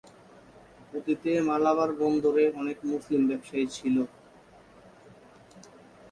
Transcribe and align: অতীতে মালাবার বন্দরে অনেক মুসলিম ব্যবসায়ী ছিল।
অতীতে 0.93 1.31
মালাবার 1.47 1.91
বন্দরে 2.01 2.45
অনেক 2.61 2.77
মুসলিম 2.91 3.21
ব্যবসায়ী 3.29 3.65
ছিল। 3.75 3.95